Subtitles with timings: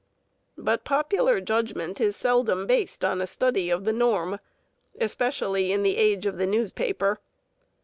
[0.57, 4.39] But popular judgment is seldom based on a study of the norm,
[4.99, 7.19] especially in this age of the newspaper.